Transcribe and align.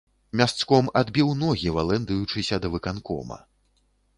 Мясцком 0.39 0.87
адбіў 1.01 1.29
ногі, 1.43 1.73
валэндаючыся 1.75 2.61
да 2.65 2.73
выканкома. 2.77 3.37